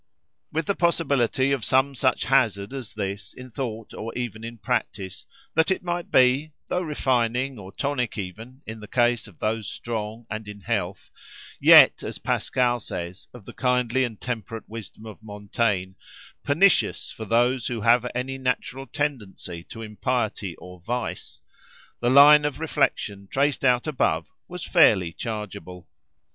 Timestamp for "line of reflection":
22.09-23.27